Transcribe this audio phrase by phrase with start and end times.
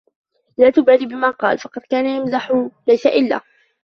[0.57, 2.53] لا تبالي بما قال، فقد كان يمزح
[2.87, 3.41] ليس إلا.